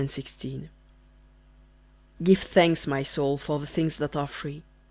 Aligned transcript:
COMMON 0.03 0.09
WEALTH 0.47 0.69
Give 2.23 2.39
thanks, 2.39 2.87
my 2.87 3.03
soul, 3.03 3.37
for 3.37 3.59
the 3.59 3.67
things 3.67 3.97
that 3.97 4.15
are 4.15 4.25
free! 4.25 4.63